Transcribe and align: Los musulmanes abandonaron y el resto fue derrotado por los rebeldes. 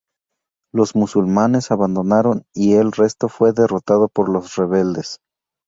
Los 0.73 0.95
musulmanes 0.95 1.69
abandonaron 1.69 2.41
y 2.55 2.73
el 2.73 2.91
resto 2.91 3.29
fue 3.29 3.53
derrotado 3.53 4.09
por 4.09 4.29
los 4.29 4.55
rebeldes. 4.55 5.19